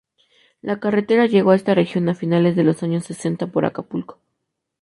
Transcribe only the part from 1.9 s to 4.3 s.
a finales de los años sesenta por Acapulco.